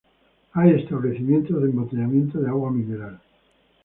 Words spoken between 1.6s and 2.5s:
de embotellamiento de